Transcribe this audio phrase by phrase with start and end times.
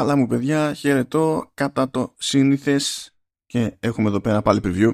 [0.00, 3.14] Καλά μου παιδιά, χαιρετώ κατά το σύνηθες
[3.46, 4.90] και έχουμε εδώ πέρα πάλι preview.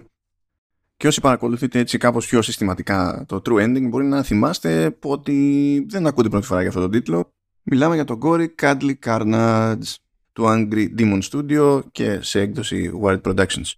[0.96, 6.06] Και όσοι παρακολουθείτε έτσι κάπως πιο συστηματικά το True Ending μπορεί να θυμάστε ότι δεν
[6.06, 7.32] ακούτε πρώτη φορά για αυτό τον τίτλο.
[7.62, 9.94] Μιλάμε για το Gory Cuddly Carnage
[10.32, 13.72] του Angry Demon Studio και σε έκδοση Wired Productions.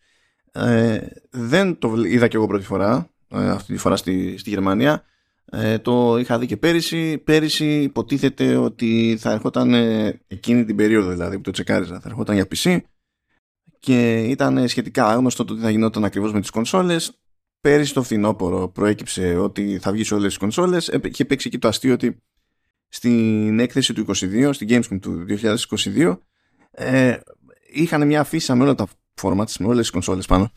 [0.53, 0.99] Ε,
[1.31, 5.03] δεν το είδα και εγώ πρώτη φορά, ε, αυτή τη φορά στη, στη Γερμανία.
[5.51, 7.19] Ε, το είχα δει και πέρυσι.
[7.19, 12.01] Πέρυσι υποτίθεται ότι θα ερχόταν ε, εκείνη την περίοδο δηλαδή που το τσεκάριζα.
[12.01, 12.79] Θα ερχόταν για PC
[13.79, 17.19] και ήταν σχετικά άγνωστο το τι θα γινόταν ακριβώς με τις κονσόλες.
[17.61, 20.91] Πέρυσι το φθινόπωρο προέκυψε ότι θα βγει σε όλες τις κονσόλες.
[21.03, 22.23] Είχε παίξει εκεί το αστείο ότι
[22.89, 26.19] στην έκθεση του 22, στην Gamescom του 2022,
[26.71, 27.17] ε,
[27.73, 28.87] είχαν μια αφίσα με όλα τα
[29.23, 30.53] formats, με όλες τις κονσόλες πάνω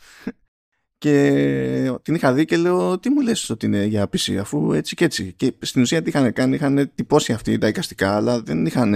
[1.02, 4.96] και την είχα δει και λέω τι μου λες ότι είναι για PC αφού έτσι
[4.96, 8.66] και έτσι και στην ουσία τι είχαν κάνει είχαν τυπώσει αυτοί τα εικαστικά αλλά δεν
[8.66, 8.96] είχαν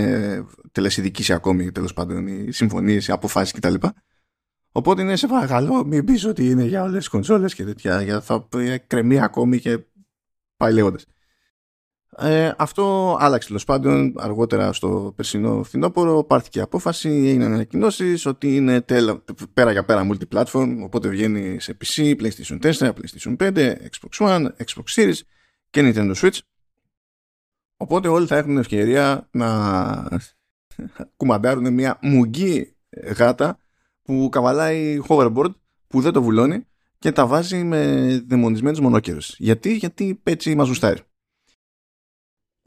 [0.72, 3.74] τελεσυδικήσει ακόμη τέλος πάντων οι συμφωνίες, οι αποφάσεις κτλ
[4.72, 8.22] οπότε είναι σε παρακαλώ μην πεις ότι είναι για όλες τις κονσόλες και τέτοια για
[8.22, 8.48] θα
[8.88, 9.80] κρεμεί ακόμη και
[10.58, 11.06] πάει λέγοντας
[12.18, 16.24] ε, αυτό άλλαξε τέλος πάντων αργότερα στο περσινό φθινόπωρο.
[16.24, 20.78] Πάρθηκε απόφαση, έγιναν ανακοινώσεις ότι είναι τέλα, πέρα για πέρα multi-platform.
[20.84, 25.20] Οπότε βγαίνει σε PC, PlayStation 4, PlayStation 5, Xbox One, Xbox Series
[25.70, 26.38] και Nintendo Switch.
[27.78, 29.50] Οπότε όλοι θα έχουν ευκαιρία να
[31.18, 32.76] κουμαντάρουν μια μουγγί
[33.18, 33.58] γάτα
[34.02, 35.54] που καβαλάει hoverboard
[35.88, 36.66] που δεν το βουλώνει
[37.00, 39.36] και τα βάζει με δαιμονισμένους μονόκερους.
[39.38, 41.00] Γιατί, γιατί έτσι μας γουστάρει.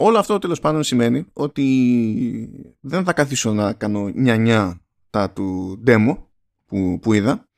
[0.00, 6.16] Όλο αυτό τέλος πάντων σημαίνει ότι δεν θα καθίσω να κάνω νιά τα του demo
[6.66, 7.48] που, που είδα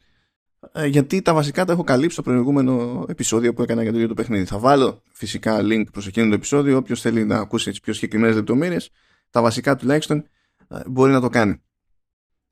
[0.73, 4.09] ε, γιατί τα βασικά τα έχω καλύψει στο προηγούμενο επεισόδιο που έκανα για το ίδιο
[4.09, 4.45] το παιχνίδι.
[4.45, 8.37] Θα βάλω φυσικά link προς εκείνο το επεισόδιο όποιος θέλει να ακούσει τι πιο συγκεκριμένες
[8.37, 8.91] λεπτομέρειες,
[9.31, 10.29] τα βασικά τουλάχιστον
[10.69, 11.63] ε, μπορεί να το κάνει.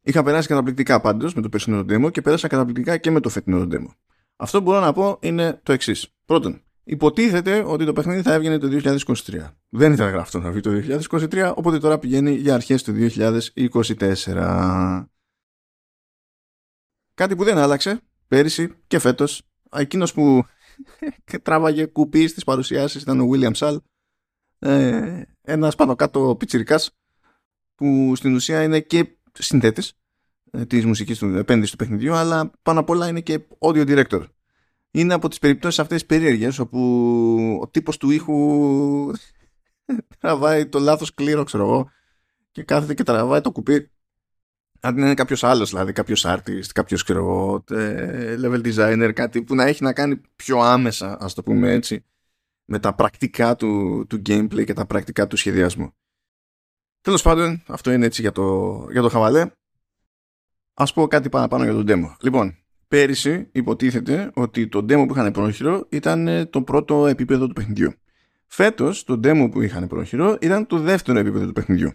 [0.03, 3.67] Είχα περάσει καταπληκτικά πάντως με το περσινό demo και πέρασα καταπληκτικά και με το φετινό
[3.73, 3.95] demo.
[4.37, 6.15] Αυτό που μπορώ να πω είναι το εξής.
[6.25, 9.51] Πρώτον, υποτίθεται ότι το παιχνίδι θα έβγαινε το 2023.
[9.69, 10.71] Δεν ήταν γραφτό να βγει το
[11.11, 15.05] 2023, οπότε τώρα πηγαίνει για αρχές του 2024.
[17.15, 19.43] Κάτι που δεν άλλαξε πέρυσι και φέτος.
[19.73, 20.45] Εκείνος που
[21.43, 23.81] τράβαγε κουπί στις παρουσιάσεις ήταν ο William Σαλ.
[24.59, 26.91] Ε, ένας πάνω κάτω πιτσιρικάς
[27.75, 29.93] που στην ουσία είναι και συνθέτης
[30.51, 34.25] ε, της μουσικής του επένδυσης του παιχνιδιού αλλά πάνω απ' όλα είναι και audio director
[34.91, 39.13] είναι από τις περιπτώσεις αυτές περίεργες όπου ο τύπος του ήχου
[40.21, 41.91] τραβάει το λάθος κλήρο ξέρω εγώ
[42.51, 43.91] και κάθεται και τραβάει το κουπί.
[44.81, 47.65] Αν είναι κάποιος άλλος δηλαδή κάποιος artist, κάποιος ξέρω εγώ
[48.43, 52.05] level designer κάτι που να έχει να κάνει πιο άμεσα ας το πούμε έτσι
[52.65, 55.93] με τα πρακτικά του, του gameplay και τα πρακτικά του σχεδιασμού.
[57.01, 59.51] Τέλος πάντων αυτό είναι έτσι για το, για το χαβαλέ.
[60.75, 62.17] Ας πω κάτι παραπάνω για το demo.
[62.21, 62.57] Λοιπόν
[62.89, 67.93] πέρυσι υποτίθεται ότι το demo που είχαν πρόχειρο ήταν ε, το πρώτο επίπεδο του παιχνιδιού.
[68.47, 71.91] Φέτος το demo που είχαν πρόχειρο ήταν το δεύτερο επίπεδο του παιχνιδιού.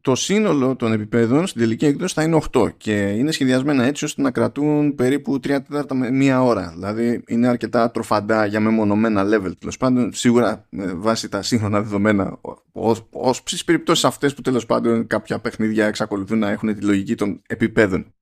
[0.00, 4.22] Το σύνολο των επιπέδων στην τελική έκδοση θα είναι 8 και είναι σχεδιασμένα έτσι ώστε
[4.22, 6.70] να κρατούν περίπου 3 τέταρτα με μία ώρα.
[6.74, 9.52] Δηλαδή είναι αρκετά τροφαντά για μεμονωμένα level.
[9.58, 12.38] Τέλος πάντων, σίγουρα με βάση τα σύγχρονα δεδομένα,
[13.10, 17.42] ως στις περιπτώσεις αυτές που τέλος πάντων κάποια παιχνίδια εξακολουθούν να έχουν τη λογική των
[17.46, 18.14] επιπέδων.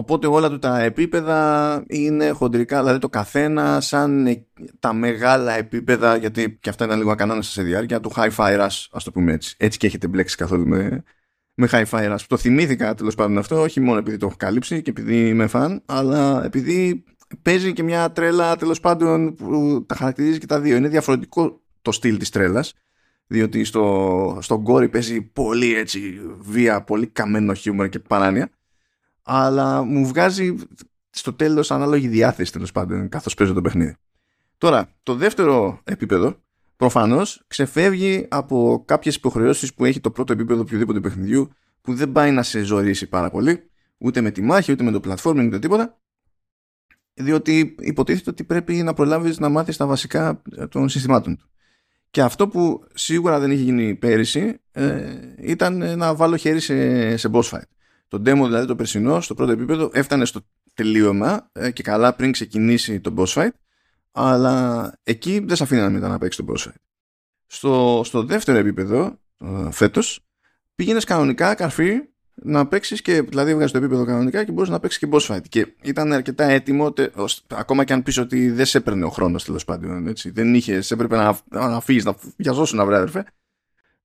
[0.00, 4.26] Οπότε όλα του τα επίπεδα είναι χοντρικά, δηλαδή το καθένα σαν
[4.78, 9.04] τα μεγάλα επίπεδα, γιατί και αυτά ήταν λίγο ακανόνα σε διάρκεια, του Hi-Fi Rush, ας
[9.04, 9.54] το πούμε έτσι.
[9.58, 11.02] Έτσι και έχετε μπλέξει καθόλου με,
[11.54, 12.24] με Hi-Fi Rush.
[12.26, 15.82] Το θυμήθηκα τέλος πάντων αυτό, όχι μόνο επειδή το έχω καλύψει και επειδή είμαι φαν,
[15.86, 17.04] αλλά επειδή
[17.42, 20.76] παίζει και μια τρέλα τέλος πάντων που τα χαρακτηρίζει και τα δύο.
[20.76, 22.74] Είναι διαφορετικό το στυλ της τρέλας,
[23.26, 28.50] διότι στο, στο Gory παίζει πολύ έτσι βία, πολύ καμένο χιούμορ και παράνοια
[29.22, 30.54] αλλά μου βγάζει
[31.10, 33.94] στο τέλος ανάλογη διάθεση τέλος πάντων καθώς παίζω το παιχνίδι.
[34.58, 36.36] Τώρα, το δεύτερο επίπεδο
[36.76, 42.30] προφανώς ξεφεύγει από κάποιες υποχρεώσεις που έχει το πρώτο επίπεδο οποιοδήποτε παιχνιδιού που δεν πάει
[42.30, 46.00] να σε ζωρίσει πάρα πολύ ούτε με τη μάχη, ούτε με το platforming, ούτε τίποτα
[47.14, 51.50] διότι υποτίθεται ότι πρέπει να προλάβεις να μάθεις τα βασικά των συστημάτων του.
[52.10, 57.30] Και αυτό που σίγουρα δεν είχε γίνει πέρυσι ε, ήταν να βάλω χέρι σε, σε
[57.32, 57.68] boss fight.
[58.10, 60.40] Το demo δηλαδή το περσινό στο πρώτο επίπεδο έφτανε στο
[60.74, 63.50] τελείωμα ε, και καλά πριν ξεκινήσει το boss fight
[64.10, 66.80] αλλά εκεί δεν σε αφήνανε μετά να παίξει το boss fight.
[67.46, 70.20] Στο, στο δεύτερο επίπεδο ε, φέτος
[70.74, 72.00] πήγαινε κανονικά καρφί
[72.42, 75.48] να παίξει και δηλαδή έβγαζε το επίπεδο κανονικά και μπορούσε να παίξει και boss fight.
[75.48, 77.08] Και ήταν αρκετά έτοιμο, τε,
[77.48, 80.06] ακόμα και αν πει ότι δεν σε έπαιρνε ο χρόνο τέλο πάντων.
[80.06, 80.30] Έτσι.
[80.30, 83.24] Δεν είχε, έπρεπε να, να φύγει, να βιαζόσουν να βρει, αδερφέ.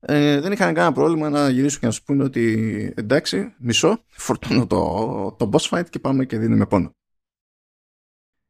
[0.07, 4.67] Ε, δεν είχαν κανένα πρόβλημα να γυρίσουν και να σου πούνε ότι εντάξει, μισό, φορτώνω
[4.67, 6.91] το, το boss fight και πάμε και δίνουμε πόνο.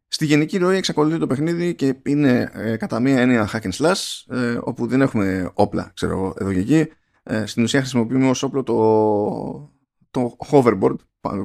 [0.08, 4.36] Στη γενική ροή εξακολουθεί το παιχνίδι και είναι ε, κατά μία έννοια hack and slash,
[4.36, 6.92] ε, όπου δεν έχουμε όπλα, ξέρω εγώ, εδώ και εκεί.
[7.24, 9.72] Ε, στην ουσία χρησιμοποιούμε ως όπλο το,
[10.12, 10.96] το hoverboard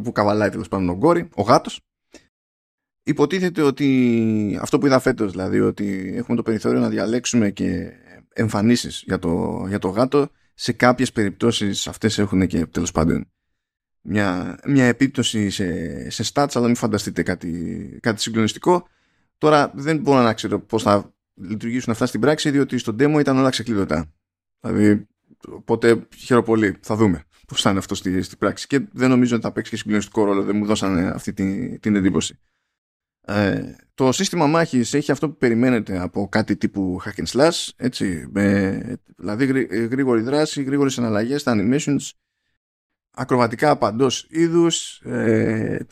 [0.03, 1.81] που καβαλάει τέλος πάντων ο Γκόρι, ο γάτος.
[3.03, 7.93] Υποτίθεται ότι αυτό που είδα φέτος, δηλαδή ότι έχουμε το περιθώριο να διαλέξουμε και
[8.41, 13.31] εμφανίσεις για το, για το γάτο, σε κάποιες περιπτώσεις αυτές έχουν και τέλος πάντων
[14.01, 18.87] μια, μια επίπτωση σε, σε stats, αλλά μην φανταστείτε κάτι, κάτι συγκλονιστικό.
[19.39, 23.39] Τώρα δεν μπορώ να ξέρω πώς θα λειτουργήσουν αυτά στην πράξη, διότι στο demo ήταν
[23.39, 24.13] όλα ξεκλείδωτα.
[24.61, 25.07] Δηλαδή,
[25.49, 26.77] οπότε χαίρομαι πολύ.
[26.81, 28.67] Θα δούμε πώς θα είναι αυτό στη, στην πράξη.
[28.67, 30.43] Και δεν νομίζω ότι θα παίξει και συγκλονιστικό ρόλο.
[30.43, 32.39] Δεν μου δώσανε αυτή την, την εντύπωση.
[33.21, 38.29] Ε, το σύστημα μάχης έχει αυτό που περιμένετε από κάτι τύπου hack and slash, έτσι,
[38.33, 38.83] με,
[39.17, 39.45] δηλαδή
[39.91, 42.11] γρήγορη δράση, γρήγορες αναλλαγές, τα animations,
[43.11, 45.87] ακροβατικά παντός είδους, ε,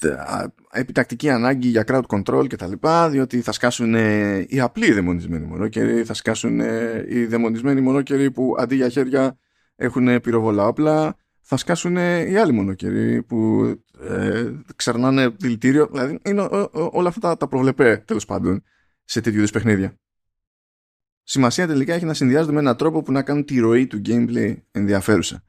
[0.71, 2.73] επιτακτική ανάγκη για crowd control κτλ.
[3.11, 8.55] Διότι θα σκάσουν ε, οι απλοί δαιμονισμένοι μονόκεροι, θα σκάσουν ε, οι δαιμονισμένοι μονόκεροι που
[8.59, 9.39] αντί για χέρια
[9.77, 11.17] έχουν πυροβολά όπλα,
[11.51, 13.65] θα σκάσουν οι άλλοι μονόκεροι που
[14.01, 15.89] ε, ξερνάνε δηλητήριο.
[15.93, 18.63] Δηλαδή είναι όλα αυτά τα, τα προβλεπέ τέλος πάντων
[19.05, 19.95] σε τέτοιου είδους παιχνίδια.
[21.23, 24.55] Σημασία τελικά έχει να συνδυάζονται με έναν τρόπο που να κάνουν τη ροή του gameplay
[24.71, 25.43] ενδιαφέρουσα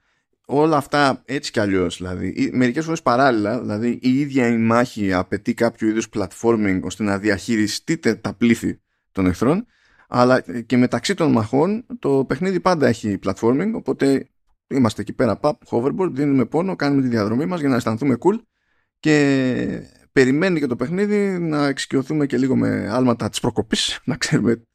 [0.50, 5.54] όλα αυτά έτσι κι αλλιώς, δηλαδή, μερικές φορές παράλληλα, δηλαδή η ίδια η μάχη απαιτεί
[5.54, 8.80] κάποιο είδους platforming ώστε να διαχειριστείτε τα πλήθη
[9.12, 9.66] των εχθρών,
[10.08, 14.30] αλλά και μεταξύ των μαχών το παιχνίδι πάντα έχει platforming, οπότε
[14.70, 18.40] είμαστε εκεί πέρα, pop, hoverboard, δίνουμε πόνο, κάνουμε τη διαδρομή μας για να αισθανθούμε cool
[19.00, 19.82] και
[20.12, 24.68] περιμένει και το παιχνίδι να εξοικειωθούμε και λίγο με άλματα της προκοπής, να ξέρουμε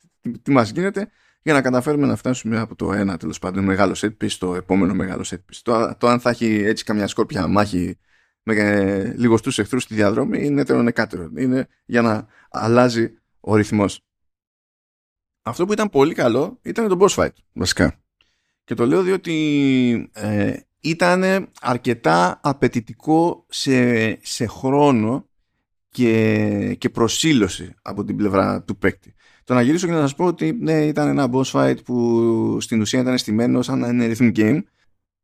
[0.42, 1.10] τι μας γίνεται
[1.42, 4.94] για να καταφέρουμε να φτάσουμε από το ένα τέλος πάντων μεγάλο set piece στο επόμενο
[4.94, 5.60] μεγάλο set piece.
[5.62, 7.98] Το, το αν θα έχει έτσι καμιά σκόρπια μάχη
[8.42, 11.30] με ε, λιγοστούς εχθρούς στη διαδρόμη είναι τερονεκάτερο.
[11.36, 14.00] Είναι για να αλλάζει ο ρυθμός.
[15.42, 18.03] Αυτό που ήταν πολύ καλό ήταν το boss fight βασικά.
[18.64, 25.28] Και το λέω διότι ε, ήταν αρκετά απαιτητικό σε, σε χρόνο
[25.90, 29.14] και, και προσήλωση από την πλευρά του παίκτη.
[29.44, 32.80] Το να γυρίσω και να σας πω ότι ναι, ήταν ένα boss fight που στην
[32.80, 34.62] ουσία ήταν στημένο σαν να είναι rhythm game.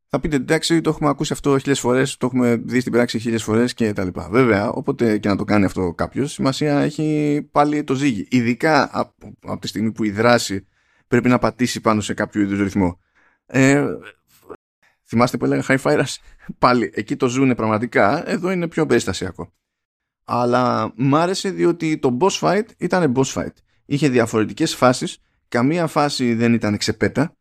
[0.07, 3.43] Θα πείτε εντάξει, το έχουμε ακούσει αυτό χίλιες φορές, το έχουμε δει στην πράξη χίλιες
[3.43, 4.29] φορές και τα λοιπά.
[4.31, 8.27] Βέβαια, όποτε και να το κάνει αυτό κάποιος, σημασία έχει πάλι το ζύγι.
[8.29, 10.65] Ειδικά από, από τη στιγμή που η δράση
[11.07, 12.99] πρέπει να πατήσει πάνω σε κάποιο είδους ρυθμό.
[13.53, 13.85] Ε,
[15.03, 16.03] θυμάστε που έλεγα High Fire,
[16.57, 19.53] πάλι εκεί το ζούνε πραγματικά, εδώ είναι πιο περιστασιακό.
[20.23, 23.53] Αλλά μ' άρεσε διότι το boss fight ήταν boss fight.
[23.85, 25.17] Είχε διαφορετικές φάσεις
[25.47, 27.35] καμία φάση δεν ήταν ξεπέτα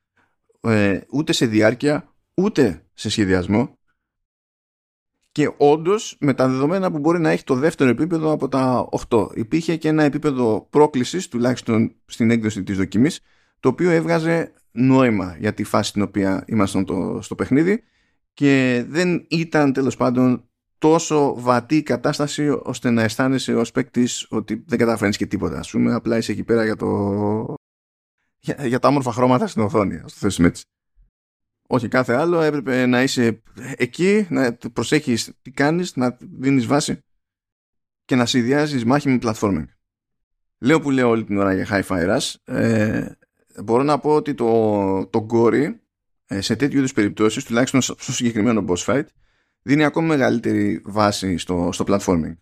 [0.61, 3.79] ε, ούτε σε διάρκεια ούτε σε σχεδιασμό.
[5.33, 9.29] Και όντως με τα δεδομένα που μπορεί να έχει το δεύτερο επίπεδο από τα 8
[9.35, 13.21] υπήρχε και ένα επίπεδο πρόκλησης τουλάχιστον στην έκδοση της δοκιμής
[13.61, 16.87] το οποίο έβγαζε νόημα για τη φάση στην οποία ήμασταν
[17.21, 17.83] στο παιχνίδι
[18.35, 20.45] και δεν ήταν τέλος πάντων
[20.79, 25.59] τόσο βατή η κατάσταση ώστε να αισθάνεσαι ως παίκτης ότι δεν καταφέρνεις και τίποτα.
[25.59, 27.55] Ας πούμε, απλά είσαι εκεί πέρα για, το...
[28.39, 29.95] για, για τα όμορφα χρώματα στην οθόνη.
[29.97, 30.63] Ας το θέσουμε έτσι.
[31.69, 33.43] Όχι κάθε άλλο, έπρεπε να είσαι
[33.77, 36.99] εκεί, να προσέχεις τι κάνεις, να δίνεις βάση
[38.05, 39.65] και να συνδυάζεις μάχη με platforming.
[40.59, 43.07] Λέω που λέω όλη την ώρα για high fire ε,
[43.65, 45.75] μπορώ να πω ότι το, το gory
[46.27, 49.05] ε, σε τέτοιου είδους περιπτώσεις, τουλάχιστον στο συγκεκριμένο boss fight,
[49.63, 52.37] δίνει ακόμη μεγαλύτερη βάση στο, στο platforming.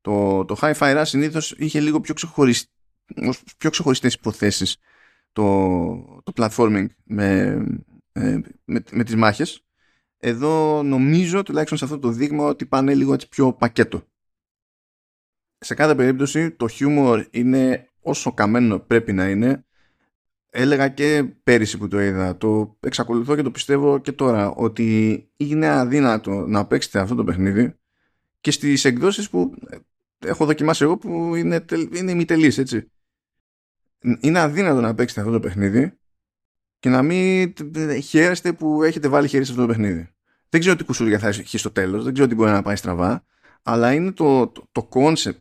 [0.00, 2.66] Το, το Hi-Fi Rush συνήθως είχε λίγο πιο, ξεχωρισ...
[3.58, 4.76] πιο ξεχωριστές υποθέσεις
[5.32, 7.62] το, το platforming με,
[8.12, 9.64] ε, με, με τις μάχες.
[10.18, 14.06] Εδώ νομίζω τουλάχιστον σε αυτό το δείγμα ότι πάνε λίγο έτσι πιο πακέτο.
[15.58, 19.64] Σε κάθε περίπτωση το humor είναι όσο καμένο πρέπει να είναι
[20.54, 25.68] έλεγα και πέρυσι που το είδα, το εξακολουθώ και το πιστεύω και τώρα, ότι είναι
[25.68, 27.74] αδύνατο να παίξετε αυτό το παιχνίδι
[28.40, 29.54] και στις εκδόσεις που
[30.18, 32.90] έχω δοκιμάσει εγώ που είναι, είναι ημιτελείς, έτσι.
[34.20, 35.98] Είναι αδύνατο να παίξετε αυτό το παιχνίδι
[36.78, 37.54] και να μην
[38.02, 40.08] χαίρεστε που έχετε βάλει χέρι σε αυτό το παιχνίδι.
[40.48, 43.24] Δεν ξέρω τι κουσούρια θα έχει στο τέλος, δεν ξέρω τι μπορεί να πάει στραβά,
[43.62, 45.40] αλλά είναι το, το, το concept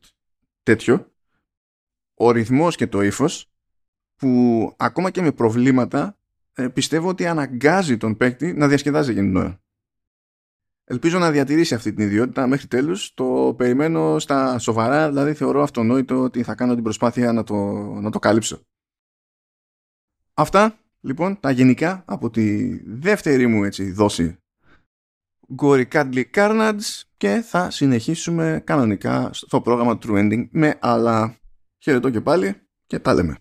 [0.63, 1.12] τέτοιο,
[2.13, 3.50] ο ρυθμός και το ύφος
[4.22, 6.18] που ακόμα και με προβλήματα
[6.54, 9.62] ε, πιστεύω ότι αναγκάζει τον παίκτη να διασκεδάζει για την ώρα.
[10.84, 13.13] Ελπίζω να διατηρήσει αυτή την ιδιότητα μέχρι τέλους.
[13.13, 17.56] Το περιμένω στα σοβαρά, δηλαδή θεωρώ αυτονόητο ότι θα κάνω την προσπάθεια να το,
[18.01, 18.60] να το κάλυψω.
[20.34, 24.38] Αυτά λοιπόν τα γενικά από τη δεύτερη μου έτσι δόση
[25.58, 31.36] Gory Cuddly Carnage και θα συνεχίσουμε κανονικά στο πρόγραμμα True Ending με άλλα
[31.78, 32.56] χαιρετώ και πάλι
[32.88, 33.38] και τα λέμε.